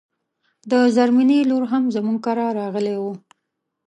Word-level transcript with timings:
د 0.71 0.73
زرمينې 0.95 1.39
لور 1.49 1.63
هم 1.71 1.83
زموږ 1.95 2.17
کره 2.25 2.45
راغلی 2.59 2.95
و 3.01 3.03